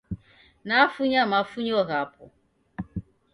[0.67, 2.23] Nafunya mafunyo ghapo